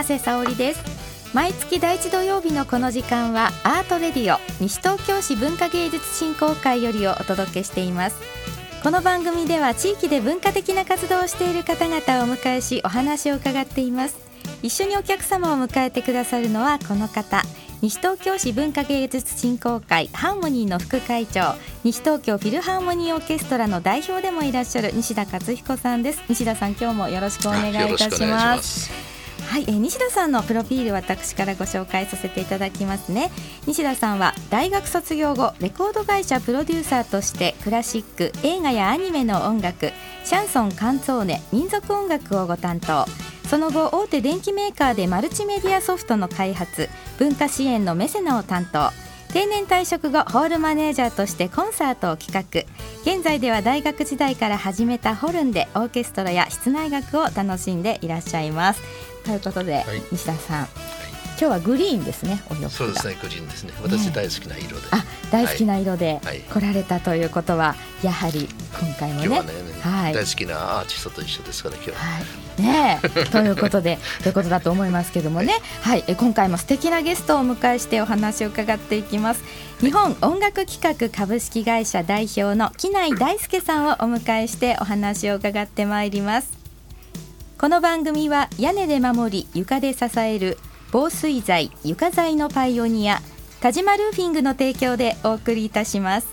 [0.00, 0.82] 長谷沙織です。
[1.34, 8.16] 毎月第一土曜日のこの時間はアートレディオ西東京市文化芸術振興会よりをお届けしています。
[8.82, 14.16] この番組では地域で文化的な活動をしている方々をお迎えしお話を伺っています。
[14.62, 17.42] 一緒にお客様を迎えてくださるのはこの方
[17.82, 26.22] 西東京市文化芸術振興会ハーモニーの副会長西東京フィルハーモニーオーケストラの代表でもいらっしゃる西田勝彦さんです。
[26.30, 29.09] 西田さん今日もよろしくお願いいたします。
[29.50, 33.32] はい、えー、西田さんのプロフィール私からご紹介させていただきますね。
[33.66, 39.90] 西田さんは大学卒業後レコード会社プロデューサーとしてクラシック映画やアニメの音楽
[40.24, 43.06] シャンソンカンツォーネ民族音楽をご担当。
[43.48, 48.90] その後大手電機メーカーでマルチメディアソフトの開発文化支援のメセナを担当。
[49.32, 52.62] 定年退職後ホールマネージャーとしてコンサートを企画。
[53.02, 59.09] 現在では大学時代から始めたホルンでオーケストラや室内楽を楽しんでいらっしゃいます。
[59.24, 60.68] ということで、はい、西田さん、
[61.40, 63.72] 今日はグリーンですねお洋服そうですねグリーンですね。
[63.82, 66.20] 私大好きな色で、ね、あ大好きな色で
[66.52, 68.46] 来られたということは、やはり
[68.78, 69.36] 今回もね、ね、
[69.80, 79.42] はい、大好きなアーティストと一緒ですから今日は、はい、ねということで ということだと思いますけどもね、はい、はい、今回も素敵なゲストをお迎えしてお話を伺っていきます。
[79.80, 86.59] 日本音楽企画株式会社代表の木内大輔さんをお迎えしてお話を伺ってまいります
[87.60, 90.56] この番組は屋根で守り床で支える
[90.92, 93.20] 防水材床材のパイオニア
[93.60, 96.28] 田島ルーフィングの提供でお送りいたします。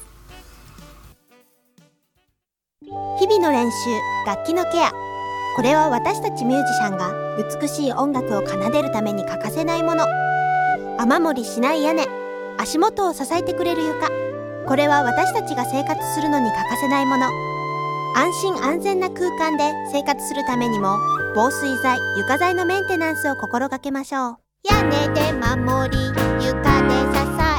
[3.19, 3.75] 日々の練習
[4.25, 4.89] 楽器のケア
[5.57, 7.11] これは私たちミュージシャンが
[7.59, 10.05] 美しい音楽を奏でるために欠かせないもの。
[10.97, 12.07] 雨漏りしない屋根
[12.57, 14.07] 足元を支えてくれる床。
[14.65, 17.56] これは私たちが生活するのに欠かせないもの。
[18.17, 20.97] 安心安全な空間で生活するためにも
[21.35, 24.37] 防水材床材のメンテナンスを心がけましょう。
[24.63, 26.07] 屋根で守り
[26.43, 27.56] 床で支え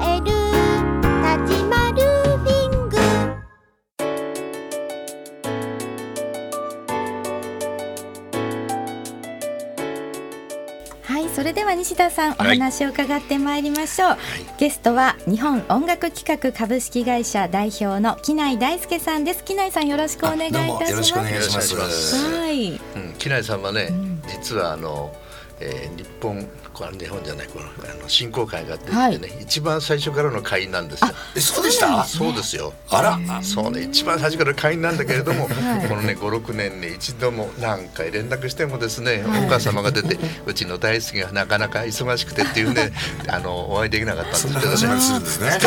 [11.38, 14.18] それでは西田さんお話を伺ってまいりましょう、はい、
[14.58, 19.44] ゲストは日本音楽企画株式会社代表の木内大輔さんです。
[19.44, 20.90] 木内さんよろしくお願いいたします。
[20.90, 22.16] よろしくお願いします。
[22.16, 25.14] はい、うん、木内さんはね、うん、実はあの
[25.60, 31.10] えー、日本これ日本じゃないこのあの振興会が出てね、はい、一番最初からの会員なんですよ。
[31.36, 32.04] えそうでした？
[32.04, 32.72] そうですよ。
[32.90, 42.92] あら、そうね一番最初から会員なんだけれども、 はい、このね五六年に一度も何回連絡してもですね、はい、お母様が出てうちの大好きがなかなか忙しくてっていうね
[43.26, 45.58] あのお会いできなかったんですけど、ね、そんなするんですね。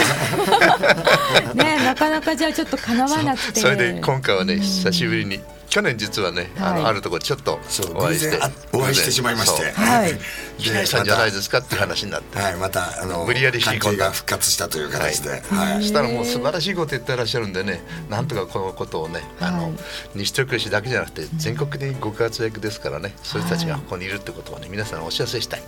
[1.55, 3.59] ねなかなかじゃあちょっと叶わなくて。
[3.59, 5.41] それで今回はね久しぶりに。
[5.71, 7.57] 去年実はね、あのあるところちょっと
[7.95, 8.37] お会いして
[8.73, 9.71] お会いしてしまいまして。
[9.71, 10.11] はい。
[10.57, 12.37] 木内さんじゃないですかっていう話になって。
[12.37, 12.55] はい。
[12.57, 15.41] またあの無理やり関係が復活したという形で。
[15.49, 15.83] はい。
[15.83, 19.73] したらもう素晴らしいこと言ってらっしゃるんでねなんとかこのことをねあの
[20.13, 25.61] 西東京市だけじゃなくて全国的にご活躍ですからねそういう人たちがここにいるってことをね皆さんお知らせしたい。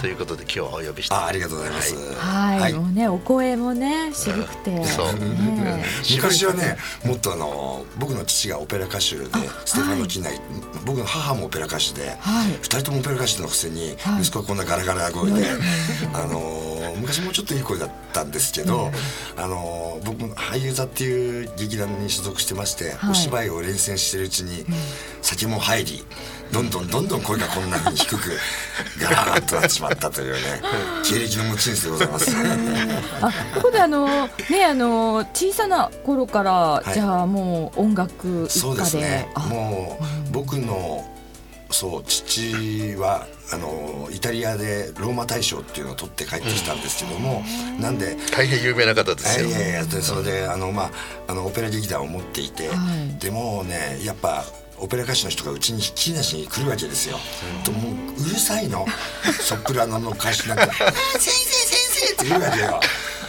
[0.00, 1.14] ということで今日はお呼びして。
[1.14, 1.94] あありがとうございます。
[2.14, 2.72] はい。
[2.72, 4.84] もうねお声もね渋くて。
[4.84, 5.06] そう。
[6.16, 10.40] 昔はねもっとあの僕の父がオペラ歌手でステファノ・キない。
[10.84, 15.46] 僕の母もオペラ歌手で、はい、2人ともオペラ歌手のくせに息子はこんなガラガラ声で、
[16.12, 18.90] あの昔もうちょっといい声だったんですけど、
[19.36, 24.64] あの僕俳優座っていう劇団に所属してまして、お芝居を連戦してるうちに
[25.22, 26.04] 先も入り
[26.52, 28.38] どんどんどんどん声がこんなに低く
[29.00, 30.40] ガラガラとなってしまったというね
[31.04, 32.30] 経歴の持ち主でございます。
[33.20, 38.90] あここであのねあの小さな頃から、はい、じゃあもう音楽一家で。
[38.94, 41.04] でね、もう僕の
[41.70, 47.42] そう父はあのイタリアでローマ大賞っていうのを取って帰ってきたんですけども、
[47.76, 49.48] うん、なんで大変有名な方ですよ。
[49.48, 50.90] いやいやでそれであのまあ
[51.28, 54.44] あのオペラ劇団を持っていて、はい、でもねやっぱ
[54.78, 57.18] オペラ歌手の人がうちにひっきりなしに来るわけですよ。
[57.58, 57.92] うん、ともう
[58.22, 58.86] うるさいの
[59.40, 62.80] ソプラノの歌手なんか「先 生先生!」って言うわけよ。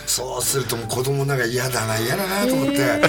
[0.06, 3.02] そうするともう子供なんか嫌だな嫌だなと思って、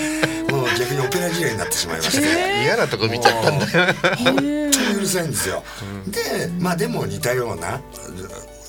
[0.79, 3.95] 逆にオペラ嫌いになってしまいまして、嫌なとこ見ちゃったんだよ。
[4.19, 4.67] 本当に
[4.97, 5.63] うるさいんですよ。
[6.09, 7.81] でまあでも似たような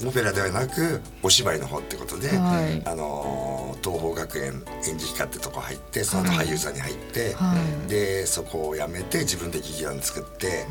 [0.05, 7.55] オペラではなくお芝居の方ってことで、はいあの東邦学園演劇科ってとこ入ってその後俳優座に入って、は
[7.85, 10.65] いでそこを辞めて自分で劇団作って、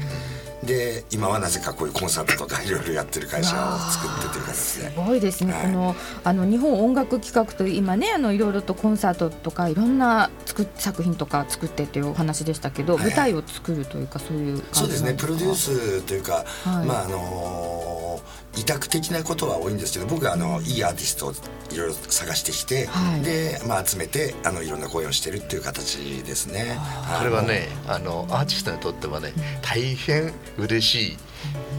[0.64, 4.92] で今はなぜかこういうコンサートとかいろいろやってる会社を作ってという形すで。
[4.94, 15.14] ごいですね、はいこのあの日本音楽企画と今ねあのいろいろとコンサートとかいろんな作っ作品とか作ってというお話でしたけど、舞台を作るというかそういう感じそうですね。
[15.14, 16.86] プロデュースというか、はい。
[16.86, 18.20] まああの
[18.56, 21.32] 委託的なことは多いんですけど僕はあのいいアーティストを
[21.72, 26.78] いろいろ探してきて、はいで、まあ、集めてあのいろんな公演をしてるっていう形ですね。
[27.18, 29.32] これはねあのアーティストにとってはね
[29.62, 31.16] 大変嬉しい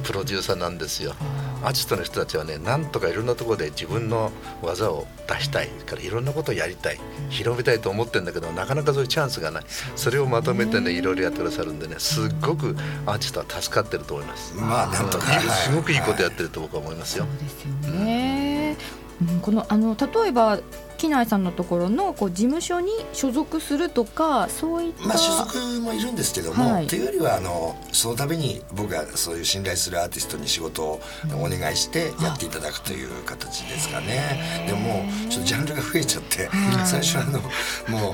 [0.04, 1.16] プロデューサーなんですよ。
[1.64, 4.32] アーティストの人たちはねなんとかいろんなところで自分の
[4.62, 5.68] 技を出したい。
[5.86, 7.00] からいろんなことをやりたい。
[7.30, 9.64] 広めたいと思ってるんだけどなかなかそういうチャンスがない。
[9.96, 12.76] それをまとめてねいろいろやってくださるんでねすっごく
[13.06, 14.56] アーティストは助かってると思います。
[14.56, 17.26] まあなんとか、すごくいいことやっってると僕は思いますよ。
[17.26, 18.78] そうですよね、
[19.22, 20.60] うん、このあの例えば
[20.98, 26.88] 木内さんのところのこう事務所に所属するとかそういった、まあ所属もいるんですけども、はい。
[26.88, 31.00] というよりはあのそのために僕がそういう信頼するアーティストに仕事を
[31.36, 34.66] お願いしてやっていただくという形ですかね。
[34.68, 36.50] でもちょっとジャンルが増えちゃって、
[36.86, 38.14] 最初はあのもう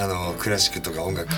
[0.00, 1.28] あのクラシックとか音楽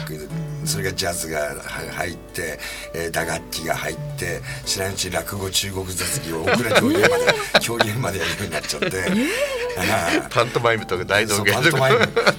[0.65, 1.61] それがジャズがは
[1.97, 2.59] 入って、
[2.95, 9.34] えー打楽器が入って知らんうちに落語中国雑技を大倉 狂言まで狂言までやるようになっちゃって。
[9.77, 11.53] は いパントマイムとか大道芸。
[11.53, 11.89] とか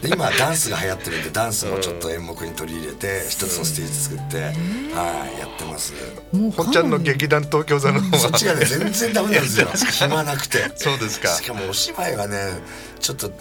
[0.01, 5.93] で今ダンスが流行ってるんでダンスもちょっと演目に取り入れて一つのステージ作って、はいやってます。
[6.31, 8.19] もう本ちゃんの劇団東京座の方は。
[8.19, 9.67] そっちがね全然ダメなんですよ。
[9.91, 10.71] 暇なくて。
[10.75, 11.29] そうですか。
[11.29, 12.53] しかもお芝居はね
[12.99, 13.31] ちょっとう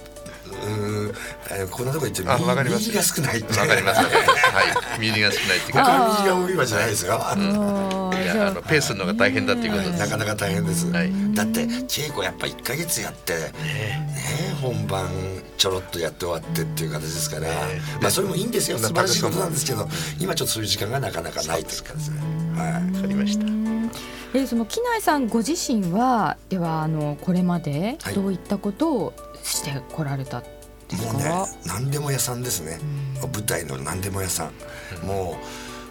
[0.66, 0.70] ー
[1.10, 1.14] ん
[1.50, 2.86] えーこんなとこ行ってあわかります。
[2.86, 4.00] 右が少ないわかります。
[4.00, 4.08] はい。
[4.98, 7.20] 右が少ないって 僕は右が多いわじゃないですよ、
[8.30, 10.00] あのペースの方が大変だっていうことです。
[10.00, 11.12] なかなか大変です、はい。
[11.34, 13.50] だって稽古やっぱ1か月やってね
[14.60, 15.08] 本番
[15.56, 17.48] ちょろっとやって終わってっていう形ですから、
[18.00, 18.78] まあそれもいいんですよ。
[18.78, 19.88] 素晴らしいことなんですけど
[20.18, 21.82] 今ちょっとそういう時間がなかなかないという。
[21.82, 22.20] かですね
[22.56, 22.72] はい。
[22.96, 23.44] わかりました。
[24.32, 28.14] でその木内さんご自身はではあのこれまではい。
[28.14, 29.12] どういったことを
[29.42, 30.48] してこられたんで
[30.96, 31.30] すか、もうね
[31.66, 32.78] 何でも屋さんですね、
[33.20, 34.50] 舞台の何でも屋さ
[35.02, 35.38] ん、もううん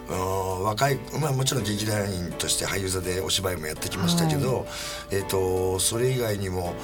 [0.08, 4.66] 若い、まあ、もちろん劇団員として俳優座でお芝居もやってきましたけど、
[5.10, 6.74] えー、とそれ以外にも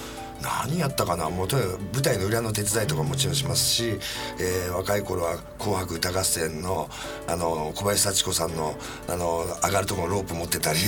[0.42, 1.28] 何やったかな？
[1.30, 3.98] もうとにかく舞台の裏の手伝いとかももちろんしますし、
[4.38, 6.88] えー若い頃は「紅白歌合戦の」
[7.28, 8.74] あの小林幸子さんの
[9.08, 10.78] あの上がるところのロープ持ってたり、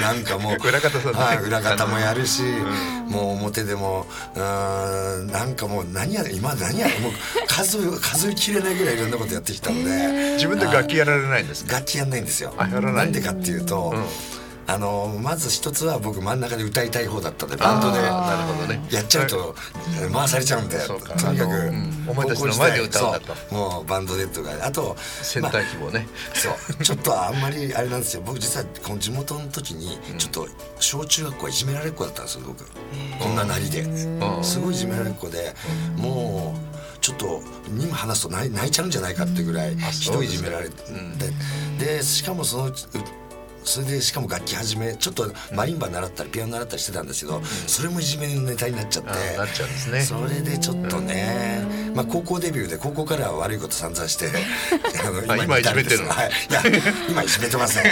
[0.00, 1.18] なんかもう裏方さんね。
[1.18, 2.42] はい、裏方もやるし、
[3.08, 7.12] もう表でもうーんなんかもう何や今何やもう
[7.46, 10.34] 数え数えきれないぐらいいろんなことやってきたので。
[10.38, 12.54] 自分で楽器やられないんですか楽器やんないんですよ。
[12.56, 13.08] ない。
[13.08, 14.04] んでかっていうと、うん
[14.70, 18.86] あのまず一つは僕真ん中で歌いたい方だったんでバンドでなるほどね。
[18.90, 19.54] やっちゃうと
[20.12, 20.94] 回されちゃうんでと
[21.32, 22.04] にかく、うん。
[22.06, 23.54] お前たちの前で歌うんだと。
[23.54, 24.50] もうバンドでとか。
[24.62, 26.06] あとセンター規模ね。
[26.34, 26.84] そう。
[26.84, 28.22] ちょっとあんまりあれなんですよ。
[28.26, 30.48] 僕実はこの地元の時にちょっと
[30.80, 32.66] 小中学校はいじめられっ子だったんですよ僕。
[33.18, 33.80] こんななりで。
[33.80, 34.44] うん。
[34.44, 35.54] すごいいじめられっ子で。
[35.96, 40.74] もうちょっと今話すと泣い泣いちゃうんじゃないかってぐらいひどいいじめられて。
[41.78, 42.74] でしかもそのう
[43.68, 50.00] それでしかも楽器始めちょっとマリンバ習ったりピアノ習ったりしてたんですけどそれもいじめのネタになっちゃってなっちゃうんですね。
[50.00, 54.30] それでちょっとね、まあ、高校デビューで高校からは悪いこと散々して
[55.04, 56.08] あのあ今いじめてるの。
[56.08, 56.62] はい、いや
[57.10, 57.84] 今いじめてません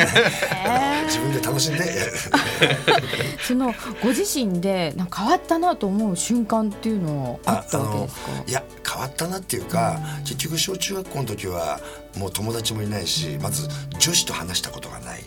[0.65, 2.13] あの自分で楽しんで。
[3.47, 8.31] そのご自身でなんか変わったなと思う瞬間っていうのはあったわけですか？
[8.47, 11.81] いや変わったなっていうか、結局小中学校の時は
[12.17, 13.69] もう友達もいないしまず
[13.99, 15.25] 女子と話したことがない、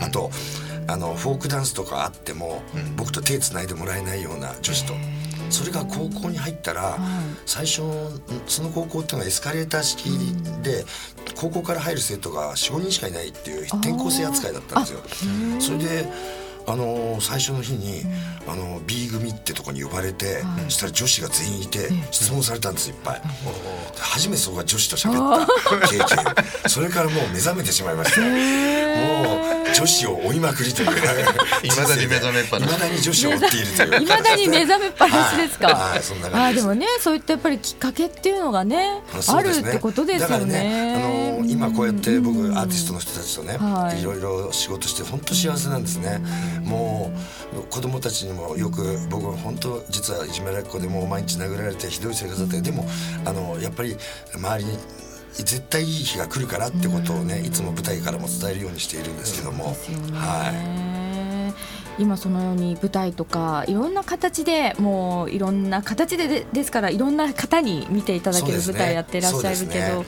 [0.00, 0.30] あと
[0.86, 2.62] あのフォークダンスとかあっても、
[2.96, 4.94] 僕と手つないでもらえないような女子と。
[5.50, 6.98] それが高校に入ったら、
[7.46, 7.82] 最初
[8.46, 10.10] その高校っていうのはエスカレーター式
[10.62, 10.84] で、
[11.36, 15.00] 高校から入る生徒が45人しかいないっていう転校生扱いだったんですよ。
[15.60, 16.08] それで
[16.70, 18.02] あの最初の日に、
[18.46, 23.22] あの B 組ってとこに呼ばれて、そしたら女子が全員いて質問されたんですいっぱい、
[23.98, 25.88] 初めてそこが女子と喋った。
[25.88, 28.20] 経験それからもう目覚めてしまいまして。
[28.20, 30.88] もう女子を追いまくりという
[31.62, 32.70] 未 だに目覚めっぱなし。
[32.70, 35.66] いまだに女子を追っているといういまだに目覚めっぱなしですか？
[35.68, 35.90] はい。
[35.92, 36.66] はいそんな感じです。
[36.66, 39.68] あーでもね、そういったやっぱりきっかけっていうのがね、あるそうですね。
[39.70, 40.52] ってことですだからよね。
[40.52, 40.94] ね、
[41.38, 44.00] あの今こうやって僕アーティストの人たちとね、はい。
[44.00, 46.20] い、ろいろ仕事して本当幸せなんですね。
[46.64, 47.12] も
[47.52, 52.84] う子供たちにもよく僕本当実はいじめられっ子でもう毎日殴られてひどい生活だったでも
[53.24, 53.96] あのやっぱり
[54.34, 54.78] 周りに
[55.32, 59.76] 絶対いい日が来るからってことをねいつも舞台からも伝えるようにしているんですけども、
[60.12, 61.07] はい。
[61.98, 70.04] 今そのように舞台とかいろんな形でもういろんな形ででですからいろんな方に見ていただける舞台やってらっしゃるけど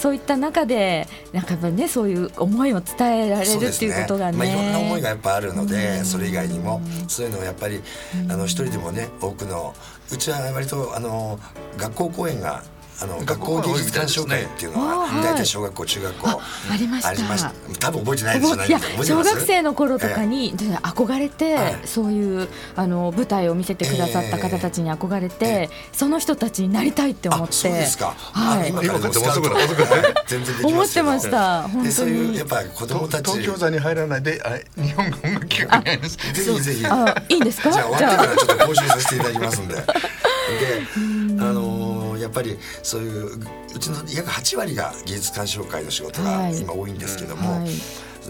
[0.00, 0.18] そう,、い。
[0.18, 7.80] った中でなんかやっぱねそういう思いを伝えられるっていうことがね、まあ、いろんな思いがやっぱあるので、それ以外にもそういうのをやっぱり
[8.28, 9.74] あの一人でもね多くの
[10.12, 11.38] うちは割とあの
[11.76, 12.62] 学校公演が
[13.02, 16.28] あの学校芸術鑑賞会っていうのは大体小学校中学校。
[16.70, 17.02] ありまし
[17.42, 17.52] た。
[17.80, 27.52] 多分覚えてないですよね小学生の頃とかに憧れてそういうあの舞台を見せてくださった方たちに憧れてその人たちになりたいって思って。
[27.54, 28.14] そうですか。
[28.16, 28.68] はい。
[28.70, 29.50] 今からもスカウト
[30.26, 31.62] 全然思ってました。
[31.68, 32.38] 本当に。
[32.38, 33.30] やっぱ子供たち。
[33.32, 34.40] 東京座に入らないで
[34.76, 36.84] 日本語音楽協会ぜひぜひ。
[37.28, 37.72] いいんですか？
[37.72, 39.74] じゃあ終わってからちょっと講習させていただきますんで。
[39.74, 39.82] で
[41.40, 43.36] あのやっぱりそういう
[43.74, 47.68] うちの約8割が芸術鑑賞会の仕事が今多いんですけども、はい、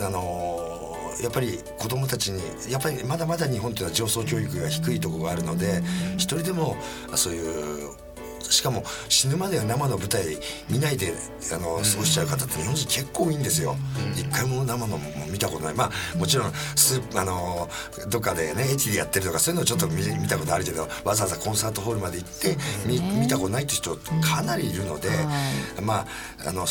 [0.00, 0.84] あの
[1.22, 5.82] やっぱり子どもたちにやっぱりまだまだ日本というのは上層教育が低いところがあるので
[6.16, 6.76] 一人でも
[7.14, 7.90] そういう
[8.50, 11.12] しかも死ぬまでは生の舞台見ないで
[11.52, 13.76] あの過ごしちゃう方って日本人結構多いんですよ。
[14.14, 15.74] 一回も生のも見たことない。
[15.74, 17.68] まあもちろんスあの
[18.08, 25.10] どっかでねエチでやってるとかそういうのをちょっと見見たことあるけどわざわざコンサートホールまで行って見見たことないって人かなりいるので、
[25.82, 26.06] ま
[26.44, 26.66] ああの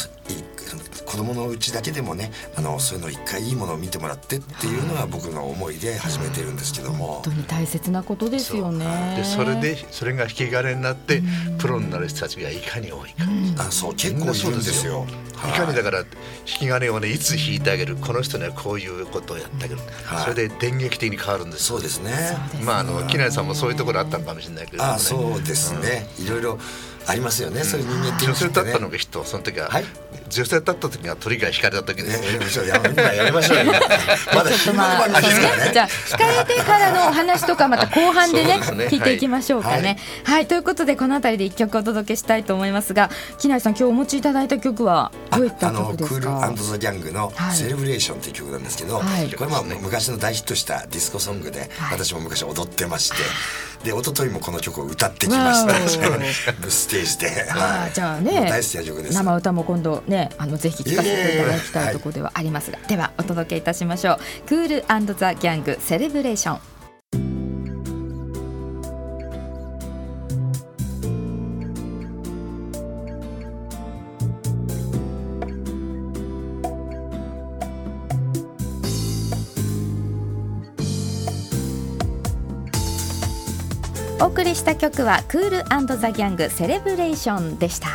[1.05, 7.13] 子供のうちだけでもねあのそういうの一回いいものを見てもらってっていうのが僕の思いで始めてるんですけども。
[7.13, 9.15] 本当に大切なことですよね。
[9.17, 11.21] でそれでそれが引き金になって、
[11.63, 13.24] プロになる人たちがいかに多いか、
[13.58, 15.08] あそう結構いるんですよ。
[15.38, 15.58] い。
[15.58, 16.05] かにだから引
[16.46, 19.79] き金をねいつ引いてあげるこの人にはこういうことをやってあげる、
[20.25, 22.12] それで電撃的に変わるんですそうですね。
[22.65, 26.60] まああの木内さんもそういうところあったのかもしれないけど、あそうですね、いろいろ
[27.07, 29.86] ありますよね、そういう人間って、女性だったのが人その時は、はい、
[30.29, 33.57] 女性だった時は鳥が引かれた時に、ね、やりましょうやめましょう
[34.36, 46.50] まだ暇まあ、ね、じゃあ引かれてからのお話とかまた後半でねね、聞いていきましょうかね、はい、はい、ということでこの辺りで一曲お届けしたいと思いますが木内さん今日お持ちいただいた曲はどういった曲ですか？
[46.50, 53.17] クールザ・ギャングの「セレブレーション」という曲なんですけど、はい、これまあ昔の大ヒットしたディスコソングで、私も昔踊ってまして、
[53.83, 55.73] で一昨日もこの曲を歌ってきました。
[56.69, 59.13] ステージで、はい、じゃあね大好きな曲です。
[59.13, 64.19] 生歌も今度ねあのぜひ聴かせていただきたいところではありますが、ではお届けいたしましょう。
[64.47, 64.67] クー
[65.07, 66.59] ルザ・ギャングセレブレーション
[84.23, 87.89] お送りした曲はクールザギャングセレブレーションでした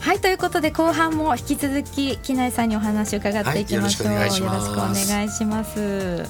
[0.00, 6.24] はいということで後半も引き続き木内さんにお話を伺っていきましょう、はい、よろしくお願いします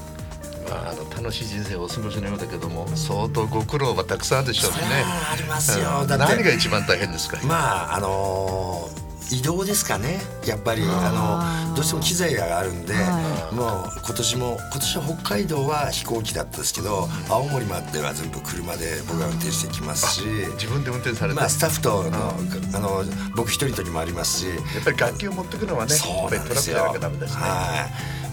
[0.68, 4.78] まあ、あの楽しい人生をお過ごしのようだけども相当ご苦労はたくさんあるでしょうね。
[5.32, 6.06] ありますよ。
[6.06, 7.40] 何が一番大変ですか。
[7.44, 8.99] まああのー
[9.32, 10.20] 移動ですかね。
[10.44, 20.22] やっぱりあのどうしても機材があるんで、はい、もう今年も今年は北海道は飛行機だったんですけど、青森までは全部車で僕が運転してきますし
[20.54, 22.34] 自分で運転されて、まあ、スタッフとの
[22.74, 23.04] あの
[23.36, 26.78] 僕一人の時もありますしやっぱり楽器を持ってくのはねそうなんですよ。
[26.78, 27.88] は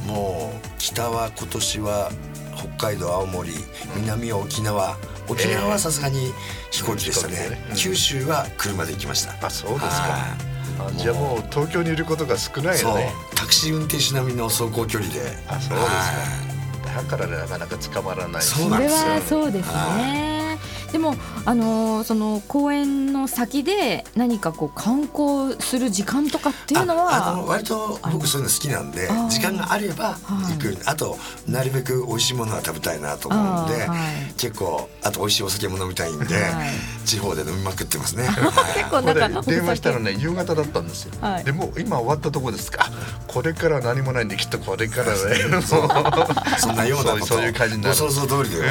[0.06, 0.08] い。
[0.08, 2.12] もう北は今年は
[2.56, 3.52] 北海道青森
[3.98, 4.98] 南は沖縄。
[5.30, 6.32] 沖縄はさすがに
[6.72, 7.36] 飛行機でしたね、
[7.70, 9.46] えー、九州は車で行きました。
[9.46, 10.57] あそうですか
[10.98, 13.12] じゃあもう東京にいることが少ないよね。
[13.36, 15.38] タクシー運転手並みの走行距離で。
[15.48, 17.02] あそうですか。
[17.02, 18.42] だからなかなか捕まらない。
[18.42, 20.37] それはそうですね
[20.92, 21.16] でも
[21.46, 31.18] あのその公園の先で何かこう観光する時間とかっていうのはあの割と僕そういうの好きなんで時間があれば行く、はい、あと
[31.48, 38.28] なるべく美味しいものは食べたいなと思うんで、はい、結構あと美味しいお酒も飲みたいんで、はい、地方で飲みまくってますね。
[38.76, 41.14] 結構なんか電話したらね夕方だったんですよ。
[41.44, 42.68] でも今終わったとこです。
[42.72, 42.90] か。
[43.28, 45.62] これから何もないんできっとこれからね。
[45.62, 45.84] そ
[46.72, 47.96] んなようなことそういう感じになる。
[47.96, 48.68] 想像通りで、ね、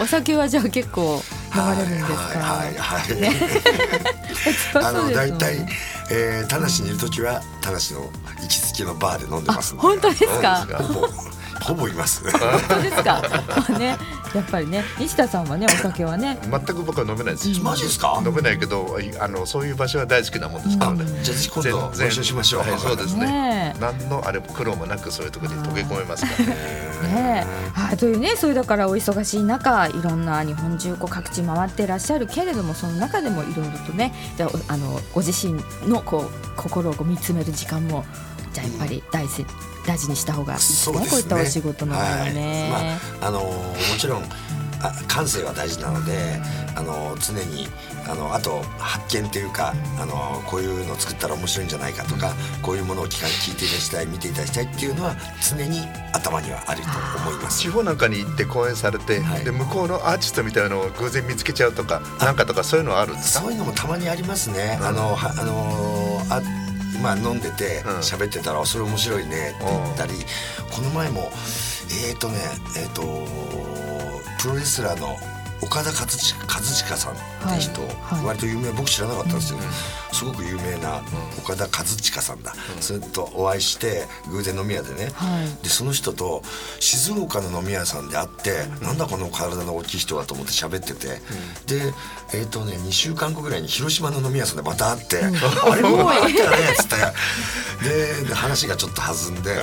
[0.00, 1.19] お酒はじゃあ結構
[1.54, 2.12] 飲まれるんですか。
[2.12, 3.20] はいはい
[4.76, 4.84] はい。
[4.84, 5.66] あの大体、
[6.10, 7.80] えー、田無にいる時は田無の
[8.40, 10.66] 行きつけのバーで飲んでます本当ですか？
[11.60, 12.22] ほぼいます。
[12.30, 13.22] 本当ですか？
[13.78, 13.96] ね、
[14.34, 16.38] やっぱりね西田さんはねお酒はね。
[16.42, 17.50] 全く僕は飲めないです。
[17.50, 18.22] よマジですか？
[18.24, 20.92] 飲めないけどあのそういう場所は大好きなもんですから。
[20.92, 22.60] ね、じゃあぜひ今度ご一緒しましょう。
[22.62, 23.26] はい、そうですね。
[23.26, 23.76] ね。
[23.80, 26.48] 何のあれ苦労もなくそういうところに溶け込めますから。
[26.48, 26.54] ね。
[27.12, 27.46] ね。
[27.72, 35.54] はい、というねそれだからお忙しい中いろんな日本中こう各地回ってらっしゃるけれどもその中でもいろいろとねじゃあのご自身
[35.88, 38.04] のこう心を見つめる時間も
[38.52, 39.46] じゃあやっぱり大事,、
[39.86, 42.70] 大事にした方がいいですねそうですねこういったお仕事の場合はね。
[42.72, 44.24] はいまああのもちろん
[44.82, 46.40] あ感性は大事なので
[46.74, 47.68] あの常に
[48.08, 55.14] あのあと発見っていうかあのこういうのを作ったら面白いんじゃないかとかこういうものを聞か聞いていただきたい見ていただきたいっていうのは
[55.46, 55.80] 常に
[56.14, 56.88] 頭にはあると
[57.28, 57.68] 思います地。
[57.68, 63.42] 方なんかに行って講演されて、はいで向こうのアーティストみたいなのを偶然見つけちゃうとかなんかとかそういうのはあるんですか？
[63.44, 64.78] そういうのもたまにありますね。
[64.80, 66.40] あのはあのあ
[67.00, 67.98] まあ飲んでてうん。
[67.98, 70.12] 喋ってたら、それ面白いねって言ったり、
[70.70, 71.30] この前も
[72.06, 72.38] えっ、ー、とね
[72.76, 73.02] えっ、と
[74.40, 75.16] プロレスラーの
[75.62, 78.26] 岡田和親さんって人、はいはい。
[78.26, 79.66] 割と有名僕知らなかったんですけど、
[80.12, 81.02] すごく有名な
[81.38, 85.62] 岡田和親さんだ、それとお会いして偶然飲み屋でね、はい。
[85.62, 86.42] でその人と
[86.78, 91.20] 静岡の飲み屋さんで会って、なんだこの体の大きい人はと思って喋ってて、
[91.66, 91.92] で
[92.34, 96.96] えっ、とね2週間後ぐらいに広島の飲み屋さんでまた会って「あれもう会ったよね」っつって
[97.88, 99.56] でで話がちょっと弾んで。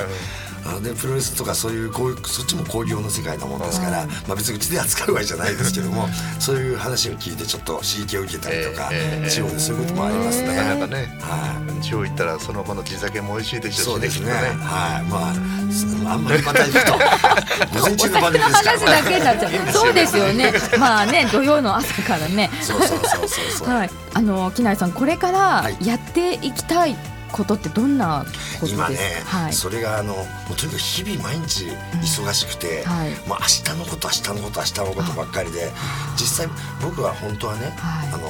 [0.75, 6.07] あでプロレスとかそういうこういうそっちも興行の世界なもんですから、まあ、別にうちで扱うわけじゃないですけども
[6.39, 10.55] そういう話を聞いてちょっと刺激を受けたりとか、ええ地方でそういうこともありますね。
[10.55, 14.27] なかなかね、はい地方行ったらその場の地酒も美味しいでしょそうですね。
[14.27, 16.93] きっとはい、まあ、すあんまりまた行くと。
[17.79, 18.79] 午前中の番組のですから。
[18.79, 19.73] 話だけになっちゃう。
[19.73, 20.53] そうですよ ね。
[20.79, 22.49] まあね、土曜の朝からね。
[22.61, 23.69] そうそうそうそうそう。
[23.69, 23.89] はい。
[24.13, 26.97] あの木内さん、これからはいやっていきたい
[27.31, 28.25] ことってどんな
[28.59, 28.87] ことですか？
[28.87, 29.53] 今ね、はい。
[29.53, 31.65] それがあのもうとにかく日々毎日
[32.01, 33.11] 忙しくて、はい。
[33.27, 35.71] もう明日のこと明日のこと明日のことばっかりで
[36.19, 36.49] 実際
[36.81, 38.13] 僕は本当はね、はい。
[38.13, 38.29] あの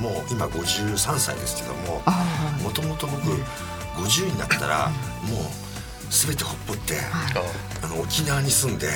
[0.00, 2.24] もう今53歳ですけどもあ
[2.62, 3.22] もともと僕
[3.96, 5.46] 50になったらもう
[6.10, 6.98] 全てほっぽって、
[7.82, 8.88] あの沖縄に住んで。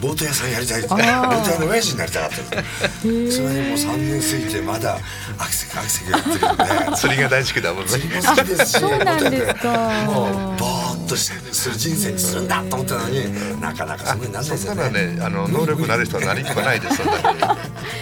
[0.00, 1.02] ボート屋さんやりたいってボあー。
[1.02, 4.98] ート屋の親父になりたかったですそれでもう3年過ぎてまだ
[5.38, 6.96] アクセクアクセクやってるんで。
[6.96, 7.88] 釣りが大好きだもんね。
[7.90, 9.68] 釣りも好きですしそうなんですか。
[10.06, 11.32] もうぼーっとす
[11.70, 15.16] る人生にするんだと思ったのになかなかそんなにならないですね。
[15.16, 17.38] ねあの能力のある人は何もないですそんなに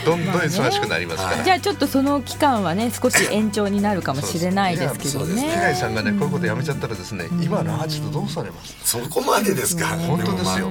[0.04, 5.50] どんどん忙しくなりますから、じゃあちょっとその期間はね少し延長になるかもしれないですけどね。
[5.50, 8.74] 平井さんがねこういうことやめちゃったらですね、今のアーティストどうされます？
[8.84, 9.86] そこまでですか。
[9.88, 10.70] 本当ですよ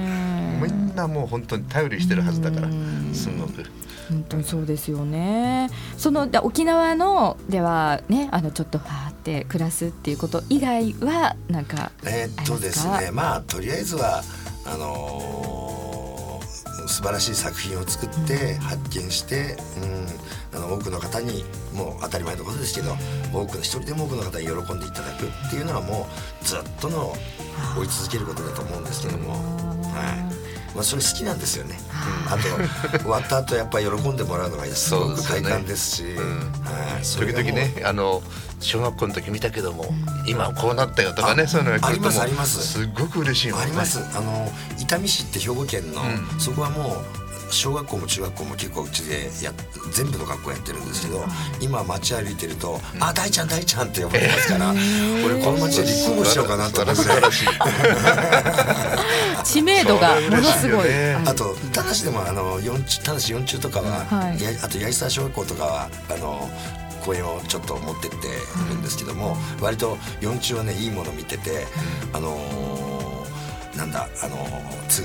[0.94, 2.68] んなもう本当に頼りしてるはずだから
[3.12, 3.64] すごく。
[4.08, 5.70] 本当にそうですよね。
[5.96, 14.22] そので沖縄のではねあのちょっとはーって暮らすっていうこと以外はなんかあえーっとですねまあとりあえずは
[14.66, 15.44] あのー
[16.86, 19.56] 素晴らしい作品を作って発見して、
[20.52, 22.92] うん、あの多くの方にもう当たり前のことですけど
[23.32, 26.06] 多くの一人でも多くの方に喜んでいただくっていうのはも
[26.42, 27.12] うずっとの
[27.78, 30.33] 追い続けることだと思うんですけども、はい
[30.74, 31.78] まあ、それ好きなんですよね。
[32.26, 32.36] あ
[32.92, 34.94] と終わった後やっぱり喜んでもらうのがす。
[34.94, 36.04] ごく快感ですし、
[37.18, 38.22] 時々ねあの
[38.60, 39.86] 小学校の時見たけども、
[40.26, 42.66] 今こうなったよとかねあそういうのが来るともあります。
[42.66, 43.66] すごく嬉しいもんね。
[43.66, 44.00] あります。
[44.16, 46.40] あの伊丹市って兵庫県の、うん。
[46.40, 49.52] そこはもう小学校も中学校も結構うちでや
[49.92, 51.24] 全部の学校やってるんですけど、
[51.60, 54.74] 今街歩いてると「あ大ちゃん大ちゃん」って呼ばれますから、
[55.24, 57.02] 俺この街で立候補しようかなと思って。
[59.44, 60.88] 知名度がものすごい。
[61.26, 62.58] あとただしでもあの
[63.04, 66.50] ただし四中とかは、あと八重沢小学校とかはあの
[67.04, 68.16] 公園をちょっと持ってって
[68.68, 71.66] るんですけども、割と四中はねいいもの見てて、
[72.12, 72.93] あのー
[73.76, 74.46] なんだあの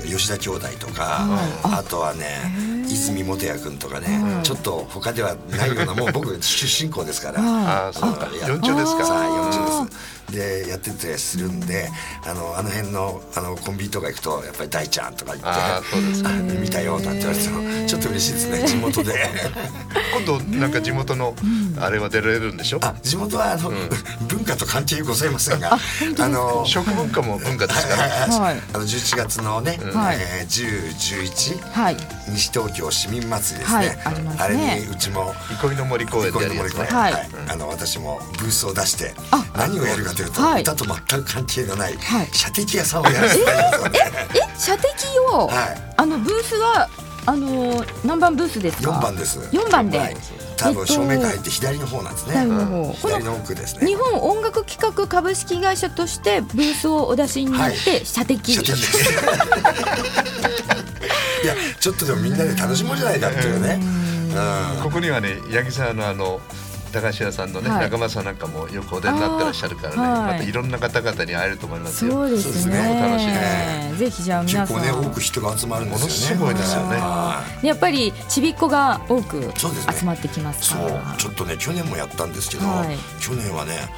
[0.04, 1.78] 吉田兄弟とか、はい。
[1.78, 2.38] あとはね
[2.88, 7.40] 泉元也君とかね、はいちょっと他ではないようなもう僕出身校ですから。
[7.42, 8.28] は ああそうか。
[8.40, 9.04] や四中ですか。
[9.04, 10.20] さあ四中です。
[10.30, 11.90] でやっててするんで
[12.24, 19.28] あのあの辺のあのコンビニとか行くとやっぱり大ちゃんとか言ってああそうですかあ見たよなんて言われてもちょっと嬉しいですね地元で。
[20.14, 21.34] 今度なんか地元の
[21.80, 22.78] あれは出られるんでしょ？
[22.82, 23.70] あ地元はあの、
[24.28, 25.72] 文化と関係ございませんが
[26.18, 28.10] あの食文化も文化ですかはい。
[28.10, 28.24] ら
[28.74, 30.18] あの11月のね、はい。
[30.20, 31.96] えー10、11、はい。
[32.28, 34.74] 西東京市民祭りですね、はいありますね。
[34.76, 36.84] れにうちも憩いの森公園でやるやつね。
[36.84, 37.14] はい。
[37.48, 40.62] あの私もブースを出してあ何をやるかというと、はい。
[40.62, 42.28] 歌と全く関係のないはい。
[42.32, 43.98] 射的屋さんをやらせていただきますので、
[44.34, 44.86] え射的
[45.32, 45.94] を、はい。
[45.96, 46.88] あのブースは
[47.26, 49.38] あの何番ブースですか？4番です。
[49.52, 49.98] 四番で。
[49.98, 50.16] はい。
[50.56, 52.66] 多分正面から入って左の方なんですね、左の方。
[52.66, 53.86] この左の奥ですね。
[53.86, 58.04] 日本音楽企画株式会社としてブースをお出しになって、はい。
[58.04, 58.54] 射的。
[58.54, 59.10] 射的です
[61.44, 63.80] いやちょっとでもみんなで楽しもうじゃないかっていうね。
[64.76, 66.40] うん、ここにはね八木さんのあの
[66.92, 72.12] 高橋屋さんのね、はい、仲間さんなんかもよくお出になってらっしゃるからね、はい、またいろんな方々に会えると思いますよ。
[72.12, 72.76] そうですね。
[73.00, 73.92] 楽しいね。
[73.96, 74.76] ぜひじゃあ皆さん。
[74.80, 76.12] 結構ね多く人が集まるんですよね。
[76.12, 76.98] すごいですよね。
[77.62, 83.88] やっぱりちびっこが多く集まってきますそう、ね、ちょっとね去年もやったんですけど、はい、去年はね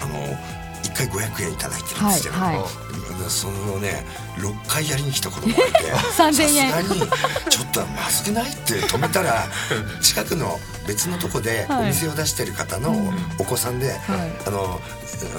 [0.00, 4.04] あの一回五百円いただいてるんですけど、はいはい、そのね
[4.40, 5.78] 六回やりに来た子供がいて
[6.16, 6.72] 三千円。
[6.72, 7.00] さすがに
[7.48, 9.46] ちょっとまずくないって止めたら
[10.00, 13.98] 近くの別のとこでお店を出してる方のお子さんで、はい、
[14.46, 14.80] あの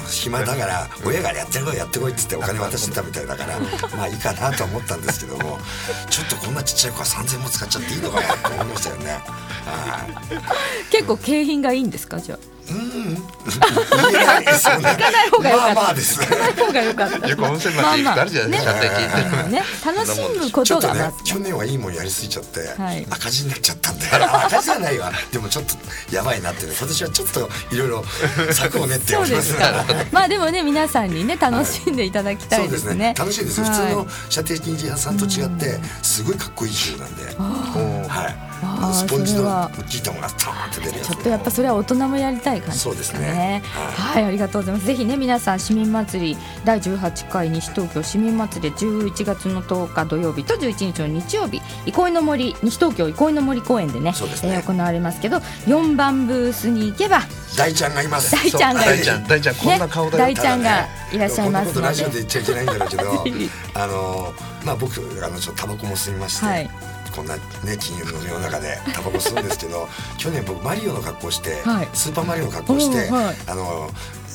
[0.09, 3.59] 暇だから親がやってこいやってこいっつってお金渡してたみたいだから
[3.97, 5.59] まあいいかなと思ったんですけども
[6.09, 9.19] ちょっとこんなちっちゃい子は3,000も使っちゃっていいのかなと思いましたよね。
[10.91, 12.62] 結構景品がいいんですかじゃあ？
[12.69, 13.15] うん、
[14.11, 14.89] 言えないですよね。
[14.89, 15.73] 行かない方が良かった。
[15.73, 16.19] まあまあです。
[16.19, 17.27] 行かない方が良かった。
[17.27, 19.43] よく温泉町行くあるじゃないですか。
[19.43, 22.59] ね、楽しむことがね、去年はいいもんやりすぎちゃって、
[23.09, 25.11] 赤字になっちゃったんで、赤字じゃないわ。
[25.31, 28.03] でもちょっとやばいなってね、今年はちょっといろいろ
[28.51, 29.55] 策を練っております。
[30.11, 33.13] まあでもね、皆さんにね、楽しんでいただきたいですね。
[33.17, 33.63] 楽しいです。
[33.63, 37.25] 普通の射程禁止屋さんと違って、すごいかっこいい銃なんで。
[38.07, 38.53] はい。
[38.91, 42.83] スポンジのギターがスターンって出るちょっとやっぱそれは大人もやりたい感じですね。
[42.83, 43.63] そうですね。
[43.73, 44.87] はい、ありがとうございます。
[44.87, 57.21] ぜひね皆さん市民祭り第18回西東京市民祭り11月の10日土曜日と11日の日曜日憩いの森西東京憩いの森公園でねそうですね、えー、行われますけど4番ブースに行けば
[57.57, 58.31] 大ちゃんがいます。
[58.31, 59.05] 大ちゃんがいる。
[59.27, 61.81] 大ちゃんこんな顔だ大ちゃんがいらっしゃいますので。
[61.81, 63.03] ラジオで言っちゃいけないんだろうけど、
[63.75, 64.33] あの
[64.65, 64.93] まあ僕
[65.23, 66.69] あのちょっとタバコも吸いまして。
[67.15, 67.41] こんなね
[67.79, 73.89] 金融の世の中でタバコ吸うんですけど去年僕マリオの格好して、はい、スーパーマリオの格好して、はい、あの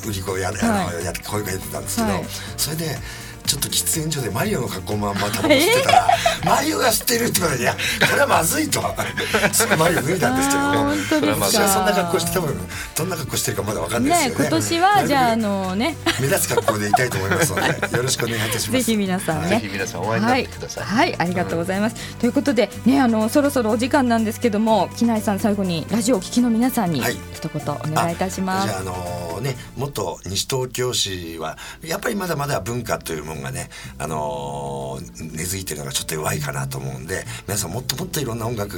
[0.07, 0.51] 売り子や,、あ
[0.91, 2.07] のやって声かけてたんですけど、
[2.57, 2.97] それで。
[3.49, 6.07] ちょっと喫煙所でマリオの格好まんまタバコ吸ってたら
[6.45, 7.75] 「マリオが吸ってる」って言われて「いや
[8.07, 8.79] これはまずい」と。
[9.51, 11.39] すぐマリオ脱いだんですけども。
[11.39, 12.55] 私はそんな格好して多分
[12.95, 14.47] どんな格好してるかまだわかんないですよね。
[14.49, 15.97] 今年はじゃああのね。
[16.21, 18.71] 目立つ格好でいたいと思いますので よろしくお願いいたします。
[18.71, 19.49] ぜひ皆さんね。
[19.49, 20.83] ぜひ皆さんお会いになってください。
[20.83, 27.01] はい、ありがとうございます、ということでねあのそろそろお時間なんですけども木内さん最後にラジオお聞きの皆さんに
[27.33, 38.77] 一言お願いいたします、じゃああのね元西東京市はやっぱりまだまだ文化というものがねあの根付いてるのがちょっと弱いかなと思うんで皆さんもっともっといろんな音楽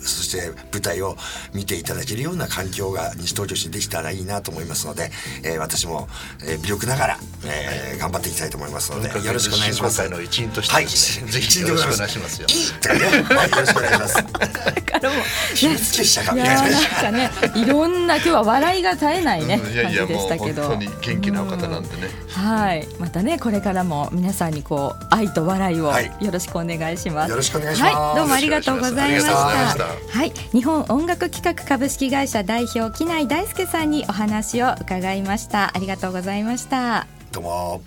[0.00, 1.16] そして舞台を
[1.54, 5.10] 見ていただけるような環境が西東京市にできたらいいなと思いますので、
[5.44, 6.08] えー、私も、
[6.42, 10.08] えー、微力ながら、えー、頑張っていきたいと思いますのでよろしくお願いします。
[10.08, 12.46] の一員として、はい、ぜひよろしくお願いしますよ。
[12.48, 14.78] いいってね、はい、よろしくお願いします。
[14.88, 15.22] からも
[15.54, 29.84] 秘密結社がいやなんかねいろんな今日は笑いが絶えないね、うん、いやいやもう本当に元気な方なんでね、はいまたねこれからも皆さんにこう愛と笑いをよろしくお願いします、よろしくお願いします、はい、どうもありがとうございました。
[29.84, 30.30] はい。
[30.52, 35.70] 日本音楽企画株式会社代表木内大輔さんにお話を伺いました。
[35.74, 37.06] ありがとうございました。
[37.32, 37.82] どうも。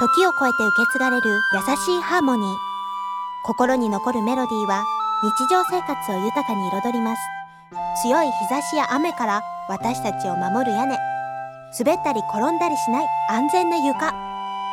[0.00, 2.54] 時を超えて受け継がれる優しいハーモニー。
[3.46, 4.84] 心に残るメロディーは
[5.22, 7.20] 日常生活を豊かに彩ります。
[8.02, 11.13] 強い日差しや雨から私たちを守る屋根
[11.76, 14.12] 滑ったり転んだりしない安全な床。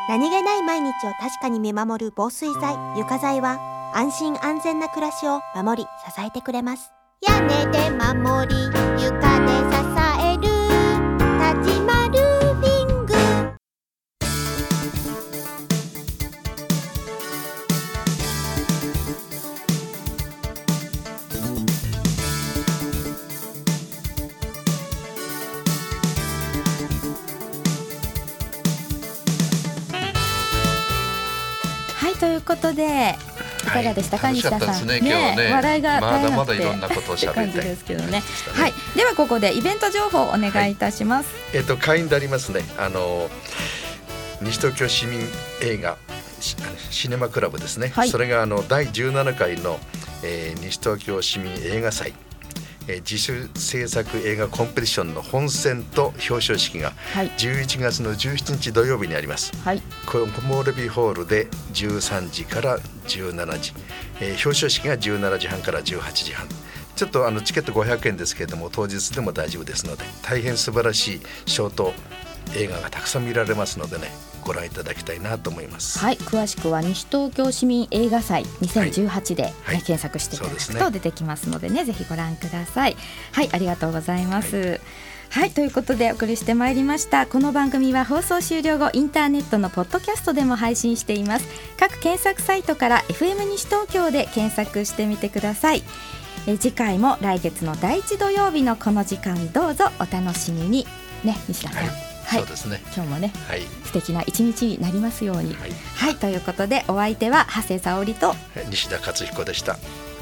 [0.07, 2.75] 何気ない毎日を確かに見守る防水剤。
[2.95, 3.59] 床材は
[3.93, 6.91] 安心安全な暮らしを守り支えてくれます。
[7.27, 8.70] 屋根で守り。
[32.55, 33.15] ことで
[33.63, 34.87] いかがでしたか、はい、西田さん。
[34.87, 38.11] ね、ねね、笑いがまだまだいろんなことをしゃべりたいですけどね。
[38.11, 41.29] ねはい、ではここでイベント情報お願いいたします。
[41.33, 42.61] はい、えっ、ー、と会員でありますね。
[42.77, 43.29] あの
[44.41, 45.21] 西東京市民
[45.61, 45.97] 映画
[46.39, 47.89] シネマクラブですね。
[47.89, 49.79] はい、それがあの第17回の、
[50.23, 52.13] えー、西東京市民映画祭。
[52.88, 63.74] えー、自主制作映画コンペティションの本選と表彰式が11月の17日土曜日にあります、はい、コモールビーホールで13時から17時、
[64.20, 66.48] えー、表彰式が17時半から18時半。
[66.96, 71.94] ちょっとあのチケット500円ですけれども当日でも大丈夫ですので大変素晴らしいショート
[72.56, 75.99] 映画がたくさん見られますのでねご覧いただきたいなと思います。
[75.99, 82.97] はい詳しくは西東京市民映画祭2018で、ねはい、検索していただくと出てきますのでね、ね、ぜひご覧ください。
[83.32, 84.82] はいありがとうございます、はい。
[85.32, 87.25] はいということでお送りしてまいりました。
[87.25, 91.47] この番組は放送終了後インターネットのポッドキャストでも配信しています。
[91.80, 95.84] 各検索サイトから FM 西東京で検索してみてください。
[96.47, 100.88] え次回も来月の第一土曜日のこの時間どうぞお楽しみに。
[101.23, 102.81] ね西田さん、はいはい、そうですね。
[102.95, 105.53] 今日もね、はい、素敵な一日になりますように。
[105.55, 108.36] はい、はい、ということでお相手は長谷沙織と
[108.69, 109.77] 西田勝彦でした。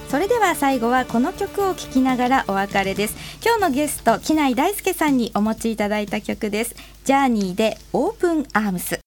[0.10, 3.16] それでは最後はこの曲を聴きながらお別れです。
[3.46, 6.76] 今日のゲスト木内大輔さんにお持ちいただいた曲です。
[7.06, 9.00] ジャーニーでオープンアームス。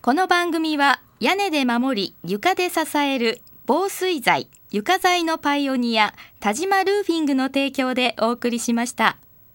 [0.00, 9.16] この番組は屋根で守り床で支える防水材床材のパイオニア田島ルーフィングの提供でお送りしました